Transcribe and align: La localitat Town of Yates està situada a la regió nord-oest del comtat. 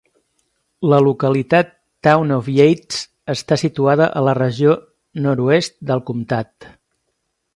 La 0.93 0.97
localitat 1.07 1.67
Town 2.07 2.31
of 2.37 2.49
Yates 2.55 3.03
està 3.35 3.59
situada 3.65 4.09
a 4.21 4.25
la 4.29 4.35
regió 4.39 4.73
nord-oest 5.27 5.77
del 5.91 6.05
comtat. 6.11 6.69